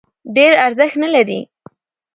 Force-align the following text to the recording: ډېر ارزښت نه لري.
ډېر 0.35 0.51
ارزښت 0.65 0.95
نه 1.03 1.09
لري. 1.15 1.39